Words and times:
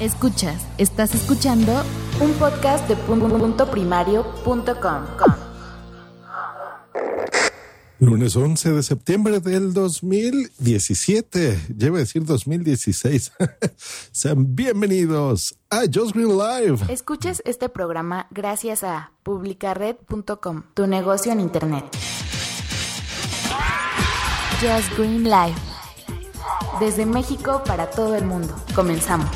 Escuchas, 0.00 0.66
estás 0.76 1.14
escuchando 1.14 1.72
un 2.20 2.30
podcast 2.32 2.86
de 2.86 2.96
punto 2.96 3.70
primario.com. 3.70 5.06
Lunes 7.98 8.36
11 8.36 8.72
de 8.72 8.82
septiembre 8.82 9.40
del 9.40 9.72
2017, 9.72 11.58
llevo 11.78 11.96
a 11.96 12.00
decir 12.00 12.26
2016. 12.26 13.32
Sean 14.12 14.54
bienvenidos 14.54 15.58
a 15.70 15.84
Just 15.90 16.14
Green 16.14 16.36
Live. 16.36 16.92
Escuches 16.92 17.40
este 17.46 17.70
programa 17.70 18.26
gracias 18.30 18.84
a 18.84 19.12
publicared.com, 19.22 20.64
tu 20.74 20.86
negocio 20.86 21.32
en 21.32 21.40
internet. 21.40 21.86
Just 24.60 24.94
Green 24.98 25.24
Live. 25.24 25.56
Desde 26.80 27.06
México 27.06 27.62
para 27.64 27.88
todo 27.88 28.14
el 28.14 28.26
mundo. 28.26 28.54
Comenzamos. 28.74 29.30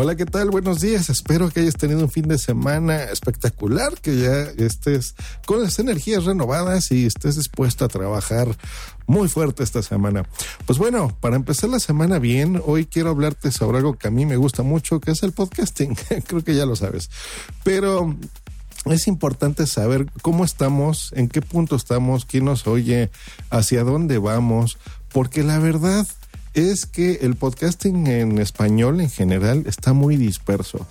Hola, 0.00 0.14
¿qué 0.14 0.26
tal? 0.26 0.50
Buenos 0.50 0.80
días. 0.80 1.10
Espero 1.10 1.50
que 1.50 1.58
hayas 1.58 1.74
tenido 1.74 1.98
un 1.98 2.08
fin 2.08 2.28
de 2.28 2.38
semana 2.38 3.02
espectacular, 3.06 4.00
que 4.00 4.16
ya 4.16 4.42
estés 4.64 5.16
con 5.44 5.60
las 5.60 5.80
energías 5.80 6.24
renovadas 6.24 6.92
y 6.92 7.04
estés 7.04 7.34
dispuesto 7.34 7.84
a 7.84 7.88
trabajar 7.88 8.46
muy 9.08 9.26
fuerte 9.26 9.64
esta 9.64 9.82
semana. 9.82 10.24
Pues 10.66 10.78
bueno, 10.78 11.16
para 11.18 11.34
empezar 11.34 11.70
la 11.70 11.80
semana 11.80 12.20
bien, 12.20 12.62
hoy 12.64 12.86
quiero 12.86 13.10
hablarte 13.10 13.50
sobre 13.50 13.78
algo 13.78 13.98
que 13.98 14.06
a 14.06 14.12
mí 14.12 14.24
me 14.24 14.36
gusta 14.36 14.62
mucho, 14.62 15.00
que 15.00 15.10
es 15.10 15.24
el 15.24 15.32
podcasting. 15.32 15.96
Creo 16.28 16.44
que 16.44 16.54
ya 16.54 16.64
lo 16.64 16.76
sabes. 16.76 17.10
Pero 17.64 18.14
es 18.84 19.08
importante 19.08 19.66
saber 19.66 20.06
cómo 20.22 20.44
estamos, 20.44 21.12
en 21.16 21.26
qué 21.26 21.42
punto 21.42 21.74
estamos, 21.74 22.24
quién 22.24 22.44
nos 22.44 22.68
oye, 22.68 23.10
hacia 23.50 23.82
dónde 23.82 24.18
vamos, 24.18 24.78
porque 25.12 25.42
la 25.42 25.58
verdad 25.58 26.06
es 26.54 26.86
que 26.86 27.20
el 27.22 27.36
podcasting 27.36 28.06
en 28.06 28.38
español 28.38 29.00
en 29.00 29.10
general 29.10 29.64
está 29.66 29.92
muy 29.92 30.16
disperso. 30.16 30.86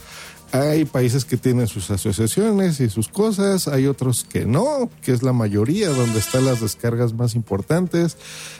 Hay 0.53 0.86
países 0.86 1.25
que 1.25 1.36
tienen 1.36 1.67
sus 1.67 1.91
asociaciones 1.91 2.80
y 2.80 2.89
sus 2.89 3.09
cosas, 3.09 3.67
hay 3.67 3.85
otros 3.85 4.23
que 4.23 4.45
no, 4.45 4.89
que 5.02 5.11
es 5.11 5.22
la 5.22 5.33
mayoría 5.33 5.89
donde 5.89 6.19
están 6.19 6.45
las 6.45 6.61
descargas 6.61 7.13
más 7.13 7.35
importantes. 7.35 8.17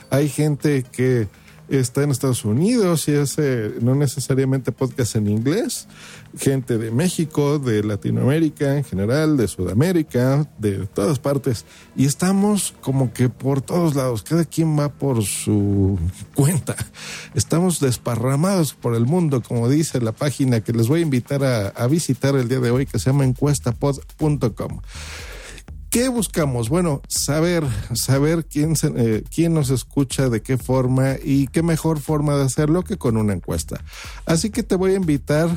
Hay 0.10 0.28
gente 0.28 0.84
que 0.84 1.30
está 1.70 2.04
en 2.04 2.12
Estados 2.12 2.46
Unidos 2.46 3.08
y 3.08 3.16
hace 3.16 3.74
no 3.82 3.96
necesariamente 3.96 4.72
podcast 4.72 5.16
en 5.16 5.28
inglés, 5.28 5.88
gente 6.38 6.78
de 6.78 6.92
México, 6.92 7.60
de 7.60 7.84
Latinoamérica 7.84 8.78
en 8.78 8.84
general, 8.84 9.38
de 9.38 9.48
Sudamérica, 9.48 10.50
de 10.58 10.88
todas 10.88 11.20
partes. 11.20 11.66
Y 11.96 12.06
estamos 12.06 12.74
como 12.82 13.14
que 13.14 13.30
por 13.30 13.62
todos 13.62 13.96
lados, 13.96 14.24
cada 14.24 14.46
quien 14.46 14.78
va 14.78 14.90
por 14.90 15.24
su 15.24 16.00
cuenta. 16.36 16.76
Estamos 17.34 17.80
desparramados 17.80 18.74
por 18.74 18.96
el 18.96 19.06
mundo, 19.06 19.42
como 19.42 19.70
dice 19.70 20.00
la 20.02 20.12
página 20.12 20.62
que 20.62 20.74
les 20.74 20.88
voy 20.88 21.00
a 21.00 21.04
invitar 21.04 21.44
a, 21.44 21.88
visitar 21.88 22.36
el 22.36 22.48
día 22.48 22.60
de 22.60 22.72
hoy, 22.72 22.86
que 22.86 23.00
se 23.00 23.10
llama 23.10 23.26
encuestapod.com. 23.26 24.82
¿Qué 25.90 26.10
buscamos? 26.10 26.68
Bueno, 26.68 27.02
saber, 27.08 27.64
saber 27.94 28.46
quién, 28.46 28.76
se, 28.76 28.92
eh, 28.96 29.24
quién 29.34 29.54
nos 29.54 29.70
escucha, 29.70 30.30
de 30.30 30.42
qué 30.42 30.58
forma 30.58 31.16
y 31.24 31.48
qué 31.48 31.64
mejor 31.64 32.02
forma 32.02 32.36
de 32.36 32.44
hacerlo 32.44 32.84
que 32.84 32.98
con 32.98 33.16
una 33.16 33.34
encuesta. 33.34 33.82
Así 34.26 34.50
que 34.50 34.64
te 34.64 34.76
voy 34.76 34.94
a 34.94 34.98
invitar 34.98 35.50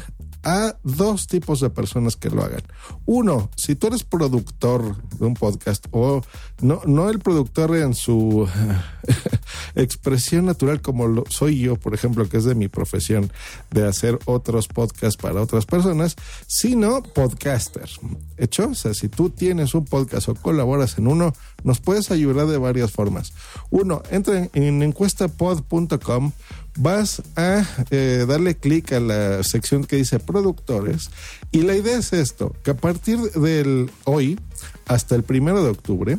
a 0.43 0.77
dos 0.83 1.27
tipos 1.27 1.61
de 1.61 1.71
personas 1.71 2.17
que 2.17 2.31
lo 2.31 2.43
hagan. 2.43 2.63
Uno, 3.07 3.51
si 3.57 3.75
tú 3.75 3.89
eres 3.89 4.05
productor 4.05 4.97
de 5.19 5.27
un 5.27 5.35
podcast 5.35 5.87
o 5.91 6.23
no, 6.61 6.81
no 6.87 7.09
el 7.11 7.19
productor 7.19 7.77
en 7.77 7.95
su 7.95 8.49
expresión 9.75 10.47
natural 10.47 10.81
como 10.81 11.09
lo 11.09 11.25
soy 11.29 11.61
yo, 11.61 11.77
por 11.77 11.95
ejemplo, 11.95 12.29
que 12.29 12.39
es 12.39 12.45
de 12.45 12.55
mi 12.55 12.69
profesión 12.69 13.31
de 13.71 13.87
hacer 13.87 14.19
otros 14.25 14.69
podcasts 14.69 15.21
para 15.21 15.43
otras 15.43 15.67
personas, 15.67 16.17
sino 16.47 17.03
podcaster. 17.03 17.89
¿Hecho? 18.37 18.69
O 18.69 18.75
sea, 18.75 18.95
si 18.95 19.09
tú 19.09 19.31
tienes 19.31 19.75
un 19.75 19.85
podcast 19.85 20.29
o 20.29 20.35
colaboras 20.35 20.99
en 20.99 21.07
uno, 21.07 21.33
nos 21.65 21.81
puedes 21.81 22.11
ayudar 22.11 22.47
de 22.47 22.59
varias 22.59 22.91
formas. 22.91 23.33
Uno, 23.71 24.03
entra 24.11 24.49
en 24.53 24.83
encuestapod.com 24.83 26.33
vas 26.77 27.23
a 27.37 27.67
eh, 27.91 28.25
darle 28.29 28.57
clic 28.57 28.93
a 28.93 29.01
la 29.01 29.43
sección 29.43 29.85
que 29.85 29.97
dice 29.97 30.19
productores 30.19 31.11
y 31.51 31.63
la 31.63 31.77
idea 31.77 31.99
es 31.99 32.13
esto, 32.13 32.55
que 32.63 32.71
a 32.71 32.77
partir 32.77 33.19
del 33.19 33.91
hoy 34.05 34.39
hasta 34.87 35.15
el 35.15 35.23
primero 35.23 35.63
de 35.63 35.71
octubre 35.71 36.19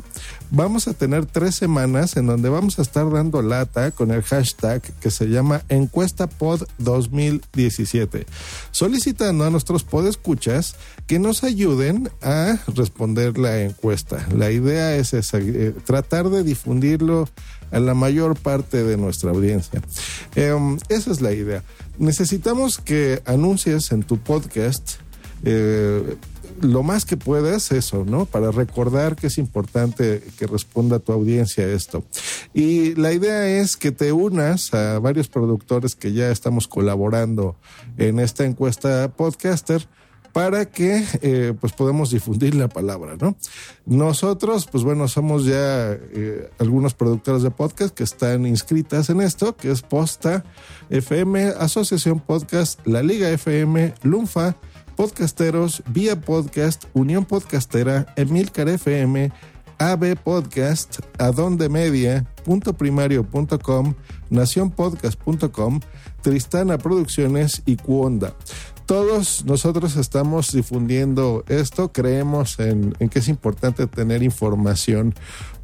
vamos 0.50 0.88
a 0.88 0.94
tener 0.94 1.26
tres 1.26 1.54
semanas 1.54 2.16
en 2.16 2.26
donde 2.26 2.48
vamos 2.48 2.78
a 2.78 2.82
estar 2.82 3.10
dando 3.10 3.42
lata 3.42 3.90
con 3.90 4.10
el 4.10 4.22
hashtag 4.22 4.82
que 5.00 5.10
se 5.10 5.26
llama 5.26 5.62
encuestapod 5.68 6.62
2017 6.78 8.26
solicitando 8.70 9.44
a 9.44 9.50
nuestros 9.50 9.84
podescuchas 9.84 10.76
que 11.06 11.18
nos 11.18 11.44
ayuden 11.44 12.10
a 12.22 12.58
responder 12.74 13.38
la 13.38 13.62
encuesta 13.62 14.26
la 14.34 14.50
idea 14.50 14.96
es 14.96 15.14
esa, 15.14 15.38
eh, 15.38 15.74
tratar 15.84 16.30
de 16.30 16.42
difundirlo 16.42 17.28
a 17.72 17.80
la 17.80 17.94
mayor 17.94 18.36
parte 18.36 18.84
de 18.84 18.96
nuestra 18.96 19.30
audiencia. 19.30 19.82
Eh, 20.36 20.54
esa 20.88 21.10
es 21.10 21.20
la 21.20 21.32
idea. 21.32 21.64
Necesitamos 21.98 22.78
que 22.78 23.22
anuncies 23.24 23.92
en 23.92 24.02
tu 24.02 24.18
podcast 24.18 24.92
eh, 25.44 26.16
lo 26.62 26.82
más 26.82 27.04
que 27.04 27.16
puedas 27.16 27.72
eso, 27.72 28.04
¿no? 28.04 28.26
Para 28.26 28.50
recordar 28.50 29.16
que 29.16 29.26
es 29.26 29.38
importante 29.38 30.22
que 30.38 30.46
responda 30.46 30.98
tu 30.98 31.12
audiencia 31.12 31.66
esto. 31.66 32.04
Y 32.54 32.94
la 32.94 33.12
idea 33.12 33.48
es 33.60 33.76
que 33.76 33.92
te 33.92 34.12
unas 34.12 34.72
a 34.74 34.98
varios 34.98 35.28
productores 35.28 35.94
que 35.94 36.12
ya 36.12 36.30
estamos 36.30 36.68
colaborando 36.68 37.56
en 37.98 38.18
esta 38.18 38.44
encuesta 38.44 39.12
podcaster 39.16 39.86
para 40.32 40.64
que 40.64 41.04
eh, 41.20 41.54
pues 41.60 41.72
podamos 41.72 42.10
difundir 42.10 42.54
la 42.54 42.68
palabra, 42.68 43.16
¿no? 43.20 43.36
Nosotros, 43.84 44.66
pues 44.70 44.82
bueno, 44.82 45.06
somos 45.08 45.44
ya 45.44 45.92
eh, 45.92 46.50
algunos 46.58 46.94
productores 46.94 47.42
de 47.42 47.50
podcast 47.50 47.94
que 47.94 48.04
están 48.04 48.46
inscritas 48.46 49.10
en 49.10 49.20
esto, 49.20 49.56
que 49.56 49.70
es 49.70 49.82
Posta 49.82 50.44
FM, 50.88 51.52
Asociación 51.58 52.20
Podcast, 52.20 52.84
La 52.86 53.02
Liga 53.02 53.28
FM, 53.28 53.94
Lunfa, 54.02 54.56
Podcasteros, 54.96 55.82
Vía 55.88 56.20
Podcast, 56.20 56.84
Unión 56.92 57.24
Podcastera, 57.24 58.06
Emilcar 58.16 58.68
FM, 58.68 59.32
AB 59.78 60.16
Podcast, 60.16 61.00
Adonde 61.18 61.68
Media, 61.68 62.26
punto 62.44 62.72
primario 62.74 63.24
punto 63.24 63.58
com, 63.58 63.94
nacionpodcast.com, 64.30 65.80
Tristana 66.22 66.78
Producciones 66.78 67.62
y 67.66 67.76
Cuonda 67.76 68.34
todos 68.86 69.46
nosotros 69.46 69.96
estamos 69.96 70.52
difundiendo 70.52 71.44
esto, 71.48 71.92
creemos 71.92 72.58
en, 72.58 72.92
que 72.92 73.20
es 73.20 73.28
importante 73.28 73.86
tener 73.86 74.22
información 74.22 75.14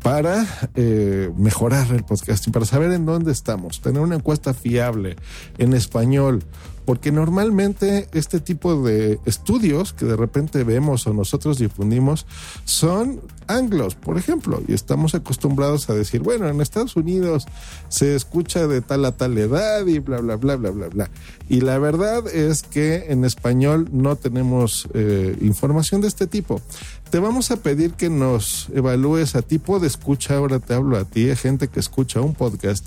para 0.02 0.46
eh, 0.74 1.30
mejorar 1.36 1.90
el 1.92 2.04
podcasting, 2.04 2.52
para 2.52 2.66
saber 2.66 2.92
en 2.92 3.04
dónde 3.04 3.32
estamos, 3.32 3.80
tener 3.80 4.00
una 4.00 4.16
encuesta 4.16 4.54
fiable 4.54 5.16
en 5.58 5.74
español, 5.74 6.44
porque 6.84 7.12
normalmente 7.12 8.08
este 8.14 8.40
tipo 8.40 8.82
de 8.82 9.20
estudios 9.26 9.92
que 9.92 10.06
de 10.06 10.16
repente 10.16 10.64
vemos 10.64 11.06
o 11.06 11.12
nosotros 11.12 11.58
difundimos 11.58 12.26
son 12.64 13.20
anglos, 13.46 13.94
por 13.94 14.16
ejemplo, 14.16 14.62
y 14.66 14.72
estamos 14.72 15.14
acostumbrados 15.14 15.90
a 15.90 15.94
decir, 15.94 16.22
bueno, 16.22 16.48
en 16.48 16.60
Estados 16.62 16.96
Unidos 16.96 17.46
se 17.88 18.14
escucha 18.14 18.66
de 18.66 18.80
tal 18.80 19.04
a 19.04 19.12
tal 19.12 19.36
edad 19.36 19.86
y 19.86 19.98
bla, 19.98 20.20
bla, 20.20 20.36
bla, 20.36 20.56
bla, 20.56 20.70
bla, 20.70 20.88
bla. 20.88 21.10
Y 21.50 21.60
la 21.60 21.78
verdad 21.78 22.26
es 22.28 22.62
que 22.62 23.06
en 23.08 23.24
español 23.24 23.88
no 23.92 24.16
tenemos 24.16 24.88
eh, 24.94 25.36
información 25.40 26.00
de 26.00 26.08
este 26.08 26.26
tipo. 26.26 26.62
Te 27.10 27.18
vamos 27.18 27.50
a 27.50 27.56
pedir 27.56 27.92
que 27.92 28.10
nos 28.10 28.68
evalúes 28.74 29.34
a 29.34 29.42
tipo 29.42 29.80
de 29.80 29.86
escucha, 29.86 30.36
ahora 30.36 30.58
te 30.58 30.74
hablo 30.74 30.98
a 30.98 31.04
ti, 31.04 31.30
a 31.30 31.36
gente 31.36 31.68
que 31.68 31.80
escucha 31.80 32.20
un 32.20 32.34
podcast, 32.34 32.86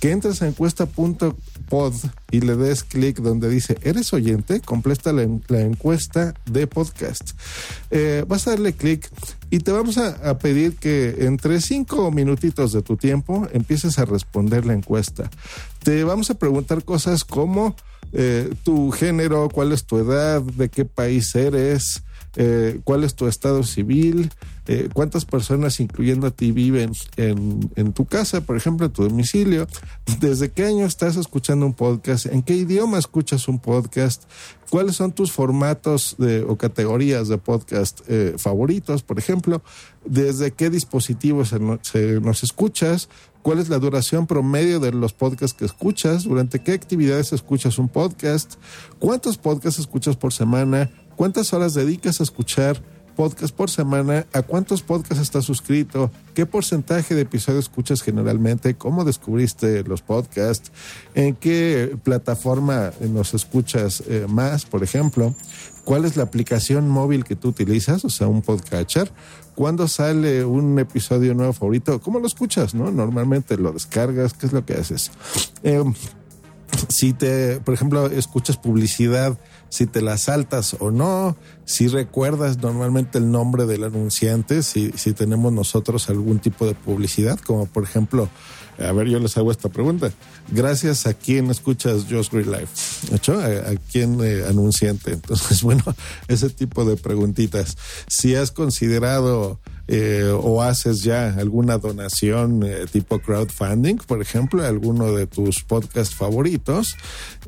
que 0.00 0.10
entres 0.10 0.42
a 0.42 0.48
encuesta.pod 0.48 1.94
y 2.32 2.40
le 2.40 2.56
des 2.56 2.82
clic 2.82 3.18
donde 3.18 3.48
dice, 3.48 3.78
¿eres 3.82 4.12
oyente? 4.12 4.60
Completa 4.60 5.12
la, 5.12 5.22
encuesta 5.22 6.34
de 6.46 6.66
podcast. 6.66 7.30
Eh, 7.90 8.24
vas 8.26 8.46
a 8.46 8.50
darle 8.50 8.72
clic 8.72 9.08
y 9.50 9.60
te 9.60 9.70
vamos 9.70 9.98
a, 9.98 10.38
pedir 10.38 10.76
que 10.76 11.26
entre 11.26 11.60
cinco 11.60 12.10
minutitos 12.10 12.72
de 12.72 12.82
tu 12.82 12.96
tiempo 12.96 13.46
empieces 13.52 13.98
a 13.98 14.04
responder 14.04 14.66
la 14.66 14.74
encuesta. 14.74 15.30
Te 15.82 16.02
vamos 16.02 16.30
a 16.30 16.34
preguntar 16.34 16.84
cosas 16.84 17.24
como 17.24 17.76
eh, 18.12 18.52
tu 18.64 18.90
género, 18.90 19.48
cuál 19.48 19.72
es 19.72 19.84
tu 19.84 19.98
edad, 19.98 20.42
de 20.42 20.68
qué 20.68 20.84
país 20.84 21.34
eres, 21.34 22.02
eh, 22.36 22.80
cuál 22.84 23.04
es 23.04 23.14
tu 23.14 23.26
estado 23.26 23.62
civil, 23.64 24.30
eh, 24.66 24.88
cuántas 24.92 25.24
personas, 25.24 25.80
incluyendo 25.80 26.28
a 26.28 26.30
ti, 26.30 26.52
viven 26.52 26.92
en, 27.16 27.92
tu 27.92 28.04
casa, 28.04 28.42
por 28.42 28.56
ejemplo, 28.56 28.86
en 28.86 28.92
tu 28.92 29.02
domicilio, 29.02 29.66
desde 30.20 30.50
qué 30.50 30.64
año 30.64 30.86
estás 30.86 31.16
escuchando 31.16 31.66
un 31.66 31.74
podcast, 31.74 32.26
en 32.26 32.42
qué 32.42 32.54
idioma 32.54 32.98
escuchas 32.98 33.48
un 33.48 33.58
podcast, 33.58 34.24
cuáles 34.70 34.94
son 34.94 35.12
tus 35.12 35.32
formatos 35.32 36.14
de, 36.18 36.42
o 36.42 36.56
categorías 36.56 37.26
de 37.26 37.38
podcast 37.38 38.02
eh, 38.06 38.34
favoritos, 38.38 39.02
por 39.02 39.18
ejemplo, 39.18 39.60
desde 40.04 40.52
qué 40.52 40.70
dispositivos 40.70 41.52
nos 41.52 42.42
escuchas, 42.44 43.08
cuál 43.42 43.58
es 43.58 43.68
la 43.68 43.78
duración 43.78 44.26
promedio 44.26 44.80
de 44.80 44.92
los 44.92 45.12
podcasts 45.12 45.56
que 45.56 45.64
escuchas, 45.64 46.24
durante 46.24 46.60
qué 46.60 46.72
actividades 46.72 47.32
escuchas 47.32 47.78
un 47.78 47.88
podcast, 47.88 48.54
cuántos 48.98 49.38
podcasts 49.38 49.80
escuchas 49.80 50.16
por 50.16 50.32
semana, 50.32 50.90
¿Cuántas 51.20 51.52
horas 51.52 51.74
dedicas 51.74 52.18
a 52.20 52.22
escuchar 52.22 52.82
podcast 53.14 53.54
por 53.54 53.68
semana? 53.68 54.24
¿A 54.32 54.40
cuántos 54.40 54.80
podcasts 54.80 55.22
estás 55.22 55.44
suscrito? 55.44 56.10
¿Qué 56.32 56.46
porcentaje 56.46 57.14
de 57.14 57.20
episodios 57.20 57.64
escuchas 57.64 58.00
generalmente? 58.00 58.74
¿Cómo 58.76 59.04
descubriste 59.04 59.84
los 59.84 60.00
podcasts? 60.00 60.72
¿En 61.14 61.36
qué 61.36 61.94
plataforma 62.02 62.92
nos 63.12 63.34
escuchas 63.34 64.02
eh, 64.08 64.24
más, 64.30 64.64
por 64.64 64.82
ejemplo? 64.82 65.34
¿Cuál 65.84 66.06
es 66.06 66.16
la 66.16 66.22
aplicación 66.22 66.88
móvil 66.88 67.24
que 67.24 67.36
tú 67.36 67.48
utilizas? 67.48 68.02
O 68.06 68.08
sea, 68.08 68.26
un 68.26 68.40
podcatcher. 68.40 69.12
¿Cuándo 69.54 69.88
sale 69.88 70.46
un 70.46 70.78
episodio 70.78 71.34
nuevo 71.34 71.52
favorito? 71.52 72.00
¿Cómo 72.00 72.18
lo 72.18 72.26
escuchas? 72.26 72.72
¿No? 72.72 72.90
Normalmente 72.90 73.58
lo 73.58 73.72
descargas. 73.72 74.32
¿Qué 74.32 74.46
es 74.46 74.54
lo 74.54 74.64
que 74.64 74.72
haces? 74.72 75.10
Em, 75.62 75.92
si 76.88 77.12
te, 77.12 77.60
por 77.60 77.74
ejemplo, 77.74 78.06
escuchas 78.06 78.56
publicidad 78.56 79.38
si 79.70 79.86
te 79.86 80.02
la 80.02 80.18
saltas 80.18 80.76
o 80.80 80.90
no, 80.90 81.36
si 81.64 81.86
recuerdas 81.86 82.58
normalmente 82.58 83.18
el 83.18 83.30
nombre 83.30 83.66
del 83.66 83.84
anunciante, 83.84 84.62
si, 84.62 84.90
si 84.96 85.12
tenemos 85.12 85.52
nosotros 85.52 86.10
algún 86.10 86.40
tipo 86.40 86.66
de 86.66 86.74
publicidad, 86.74 87.38
como 87.38 87.66
por 87.66 87.84
ejemplo, 87.84 88.28
a 88.78 88.92
ver, 88.92 89.08
yo 89.08 89.18
les 89.18 89.36
hago 89.36 89.50
esta 89.50 89.68
pregunta. 89.68 90.10
Gracias 90.50 91.06
a 91.06 91.14
quién 91.14 91.50
escuchas 91.50 92.06
Just 92.10 92.32
Green 92.32 92.50
Life, 92.50 93.14
¿hecho? 93.14 93.38
¿A, 93.38 93.76
quién 93.92 94.18
eh, 94.22 94.44
anunciante? 94.48 95.12
Entonces, 95.14 95.62
bueno, 95.62 95.84
ese 96.28 96.50
tipo 96.50 96.84
de 96.84 96.96
preguntitas. 96.96 97.76
Si 98.08 98.34
has 98.34 98.50
considerado 98.50 99.60
eh, 99.92 100.32
o 100.40 100.62
haces 100.62 101.02
ya 101.02 101.34
alguna 101.36 101.76
donación 101.78 102.62
eh, 102.62 102.86
tipo 102.92 103.18
crowdfunding, 103.18 103.96
por 103.96 104.22
ejemplo, 104.22 104.64
alguno 104.64 105.12
de 105.12 105.26
tus 105.26 105.64
podcasts 105.64 106.14
favoritos. 106.14 106.96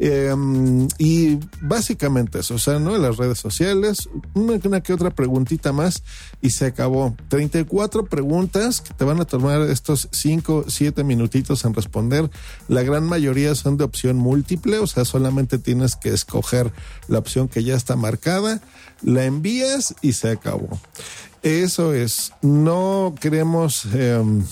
Em, 0.00 0.88
y 0.98 1.38
básicamente 1.60 2.40
eso, 2.40 2.56
o 2.56 2.58
sea, 2.58 2.80
¿no? 2.80 2.98
Las 2.98 3.16
redes 3.16 3.38
sociales, 3.38 4.08
una, 4.34 4.58
una, 4.64 4.80
que 4.80 4.92
otra 4.92 5.10
preguntita 5.10 5.72
más 5.72 6.02
y 6.40 6.50
se 6.50 6.66
acabó. 6.66 7.14
34 7.28 8.06
preguntas 8.06 8.80
que 8.80 8.92
te 8.92 9.04
van 9.04 9.20
a 9.20 9.24
tomar 9.24 9.60
estos 9.70 10.08
5, 10.10 10.64
7 10.66 11.04
minutitos 11.04 11.64
en 11.64 11.74
responder. 11.74 12.28
La 12.66 12.82
gran 12.82 13.04
mayoría 13.04 13.54
son 13.54 13.76
de 13.76 13.84
opción 13.84 14.16
múltiple, 14.16 14.80
o 14.80 14.88
sea, 14.88 15.04
solamente 15.04 15.58
tienes 15.58 15.94
que 15.94 16.08
escoger 16.08 16.72
la 17.06 17.20
opción 17.20 17.46
que 17.46 17.62
ya 17.62 17.76
está 17.76 17.94
marcada, 17.94 18.60
la 19.00 19.26
envías 19.26 19.94
y 20.02 20.14
se 20.14 20.30
acabó. 20.30 20.80
Eso 21.42 21.92
es, 21.92 22.32
no 22.40 23.16
queremos 23.20 23.84
em, 23.94 24.44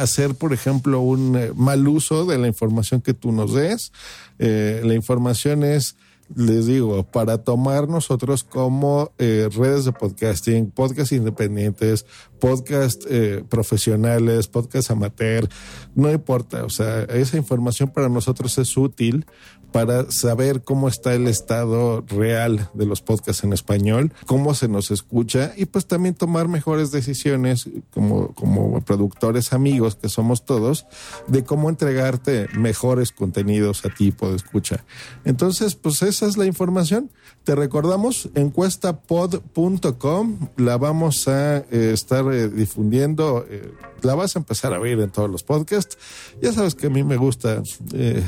hacer, 0.00 0.34
por 0.34 0.54
ejemplo, 0.54 1.00
un 1.00 1.36
eh, 1.36 1.52
mal 1.54 1.86
uso 1.86 2.24
de 2.24 2.38
la 2.38 2.46
información 2.46 3.02
que 3.02 3.12
tú 3.12 3.32
nos 3.32 3.52
des. 3.52 3.92
Eh, 4.38 4.80
la 4.82 4.94
información 4.94 5.62
es 5.62 5.96
les 6.34 6.66
digo, 6.66 7.02
para 7.02 7.44
tomar 7.44 7.86
nosotros 7.86 8.44
como 8.44 9.12
eh, 9.18 9.50
redes 9.54 9.84
de 9.84 9.92
podcasting, 9.92 10.70
podcast 10.70 11.12
independientes, 11.12 12.06
podcast 12.40 13.04
profesionales, 13.50 14.48
podcast 14.48 14.90
amateur, 14.90 15.46
no 15.94 16.10
importa, 16.10 16.64
o 16.64 16.70
sea, 16.70 17.02
esa 17.02 17.36
información 17.36 17.90
para 17.90 18.08
nosotros 18.08 18.56
es 18.56 18.74
útil 18.74 19.26
para 19.74 20.10
saber 20.12 20.62
cómo 20.62 20.86
está 20.86 21.14
el 21.14 21.26
estado 21.26 22.04
real 22.06 22.70
de 22.74 22.86
los 22.86 23.02
podcasts 23.02 23.42
en 23.42 23.52
español, 23.52 24.12
cómo 24.24 24.54
se 24.54 24.68
nos 24.68 24.92
escucha 24.92 25.52
y 25.56 25.64
pues 25.64 25.86
también 25.86 26.14
tomar 26.14 26.46
mejores 26.46 26.92
decisiones 26.92 27.68
como, 27.90 28.32
como 28.34 28.80
productores 28.82 29.52
amigos 29.52 29.96
que 29.96 30.08
somos 30.08 30.44
todos 30.44 30.86
de 31.26 31.42
cómo 31.42 31.70
entregarte 31.70 32.46
mejores 32.56 33.10
contenidos 33.10 33.84
a 33.84 33.88
tipo 33.88 34.30
de 34.30 34.36
escucha. 34.36 34.84
Entonces, 35.24 35.74
pues 35.74 36.02
esa 36.02 36.26
es 36.26 36.36
la 36.36 36.46
información. 36.46 37.10
Te 37.42 37.56
recordamos 37.56 38.28
encuestapod.com, 38.36 40.38
la 40.56 40.78
vamos 40.78 41.26
a 41.26 41.56
eh, 41.56 41.90
estar 41.92 42.32
eh, 42.32 42.48
difundiendo, 42.48 43.44
eh, 43.50 43.72
la 44.02 44.14
vas 44.14 44.36
a 44.36 44.38
empezar 44.38 44.72
a 44.72 44.78
ver 44.78 45.00
en 45.00 45.10
todos 45.10 45.28
los 45.28 45.42
podcasts. 45.42 45.98
Ya 46.40 46.52
sabes 46.52 46.76
que 46.76 46.86
a 46.86 46.90
mí 46.90 47.02
me 47.02 47.16
gusta 47.16 47.60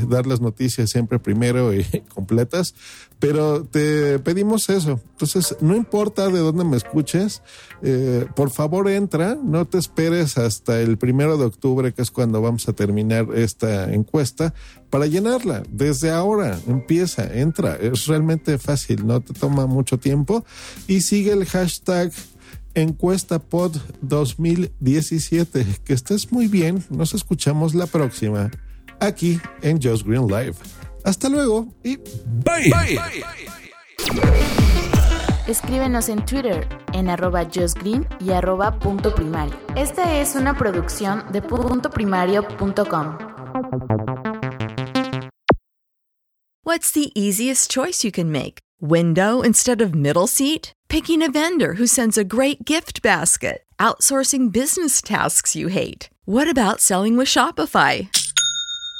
dar 0.08 0.26
las 0.26 0.40
noticias 0.40 0.90
siempre 0.90 1.20
primero 1.20 1.35
primero 1.36 1.74
y 1.74 1.84
completas, 2.14 2.74
pero 3.18 3.64
te 3.64 4.18
pedimos 4.20 4.68
eso. 4.68 5.00
Entonces, 5.12 5.56
no 5.60 5.76
importa 5.76 6.28
de 6.28 6.38
dónde 6.38 6.64
me 6.64 6.76
escuches, 6.76 7.42
eh, 7.82 8.26
por 8.34 8.50
favor 8.50 8.88
entra, 8.88 9.36
no 9.42 9.66
te 9.66 9.78
esperes 9.78 10.38
hasta 10.38 10.80
el 10.80 10.96
primero 10.96 11.36
de 11.36 11.44
octubre, 11.44 11.92
que 11.92 12.02
es 12.02 12.10
cuando 12.10 12.40
vamos 12.40 12.68
a 12.68 12.72
terminar 12.72 13.28
esta 13.34 13.92
encuesta, 13.92 14.54
para 14.90 15.06
llenarla. 15.06 15.62
Desde 15.70 16.10
ahora, 16.10 16.58
empieza, 16.66 17.24
entra, 17.38 17.76
es 17.76 18.06
realmente 18.06 18.58
fácil, 18.58 19.06
no 19.06 19.20
te 19.20 19.34
toma 19.34 19.66
mucho 19.66 19.98
tiempo 19.98 20.44
y 20.88 21.02
sigue 21.02 21.32
el 21.32 21.44
hashtag 21.44 22.12
encuestapod 22.74 23.76
2017. 24.00 25.66
Que 25.84 25.92
estés 25.92 26.32
muy 26.32 26.48
bien, 26.48 26.84
nos 26.90 27.14
escuchamos 27.14 27.74
la 27.74 27.86
próxima 27.86 28.50
aquí 29.00 29.38
en 29.62 29.80
Just 29.82 30.06
Green 30.06 30.26
Live. 30.26 30.54
Hasta 31.06 31.28
luego 31.28 31.68
y 31.84 31.98
bye. 32.44 32.98
Escríbenos 35.46 36.08
en 36.08 36.24
Twitter 36.26 36.66
en 36.92 37.08
arroba 37.08 37.44
justgreen 37.44 38.08
y 38.18 38.32
arroba 38.32 38.76
punto 38.80 39.14
primario. 39.14 39.54
Esta 39.76 40.20
es 40.20 40.34
una 40.34 40.58
producción 40.58 41.24
de 41.30 41.42
puntoprimario.com. 41.42 43.18
What's 46.64 46.90
the 46.90 47.12
easiest 47.14 47.70
choice 47.70 48.02
you 48.02 48.10
can 48.10 48.32
make? 48.32 48.58
Window 48.80 49.42
instead 49.42 49.80
of 49.80 49.94
middle 49.94 50.26
seat? 50.26 50.72
Picking 50.88 51.22
a 51.22 51.30
vendor 51.30 51.74
who 51.74 51.86
sends 51.86 52.18
a 52.18 52.24
great 52.24 52.64
gift 52.64 53.00
basket? 53.00 53.62
Outsourcing 53.78 54.52
business 54.52 55.00
tasks 55.00 55.54
you 55.54 55.68
hate? 55.68 56.10
What 56.24 56.48
about 56.48 56.80
selling 56.80 57.16
with 57.16 57.28
Shopify? 57.28 58.08